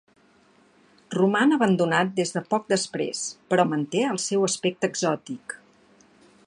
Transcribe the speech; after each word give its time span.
Roman 1.15 1.53
abandonat 1.57 2.15
des 2.21 2.33
de 2.37 2.43
poc 2.55 2.65
després, 2.73 3.23
però 3.53 3.67
manté 3.75 4.03
el 4.15 4.19
seu 4.29 4.49
aspecte 4.51 4.93
exòtic. 4.95 5.59